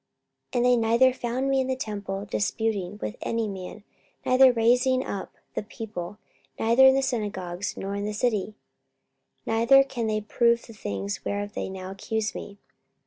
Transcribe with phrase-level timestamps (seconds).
[0.53, 3.83] 44:024:012 And they neither found me in the temple disputing with any man,
[4.25, 6.17] neither raising up the people,
[6.57, 8.55] neither in the synagogues, nor in the city:
[9.45, 12.57] 44:024:013 Neither can they prove the things whereof they now accuse me.